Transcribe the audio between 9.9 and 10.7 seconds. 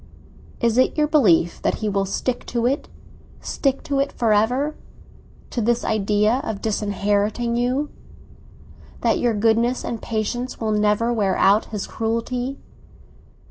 patience